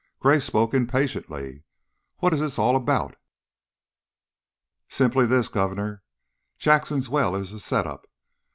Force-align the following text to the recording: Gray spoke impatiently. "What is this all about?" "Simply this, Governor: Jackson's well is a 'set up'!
Gray 0.19 0.39
spoke 0.39 0.73
impatiently. 0.73 1.61
"What 2.17 2.33
is 2.33 2.39
this 2.39 2.57
all 2.57 2.75
about?" 2.75 3.17
"Simply 4.89 5.27
this, 5.27 5.47
Governor: 5.47 6.01
Jackson's 6.57 7.07
well 7.07 7.35
is 7.35 7.53
a 7.53 7.59
'set 7.59 7.85
up'! 7.85 8.07